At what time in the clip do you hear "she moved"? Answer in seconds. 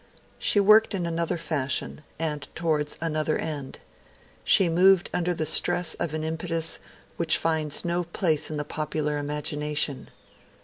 4.43-5.11